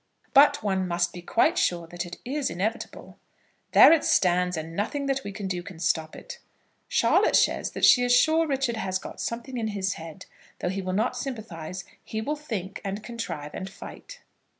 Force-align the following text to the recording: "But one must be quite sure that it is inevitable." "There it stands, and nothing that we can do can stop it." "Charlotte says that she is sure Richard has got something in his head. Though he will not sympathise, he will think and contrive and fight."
"But 0.33 0.63
one 0.63 0.87
must 0.87 1.13
be 1.13 1.21
quite 1.21 1.59
sure 1.59 1.85
that 1.85 2.07
it 2.07 2.17
is 2.25 2.49
inevitable." 2.49 3.19
"There 3.73 3.93
it 3.93 4.03
stands, 4.03 4.57
and 4.57 4.75
nothing 4.75 5.05
that 5.05 5.23
we 5.23 5.31
can 5.31 5.47
do 5.47 5.61
can 5.61 5.77
stop 5.77 6.15
it." 6.15 6.39
"Charlotte 6.87 7.35
says 7.35 7.69
that 7.73 7.85
she 7.85 8.01
is 8.03 8.11
sure 8.11 8.47
Richard 8.47 8.77
has 8.77 8.97
got 8.97 9.21
something 9.21 9.57
in 9.59 9.67
his 9.67 9.93
head. 10.01 10.25
Though 10.57 10.69
he 10.69 10.81
will 10.81 10.93
not 10.93 11.15
sympathise, 11.15 11.85
he 12.03 12.19
will 12.19 12.35
think 12.35 12.81
and 12.83 13.03
contrive 13.03 13.53
and 13.53 13.69
fight." 13.69 14.21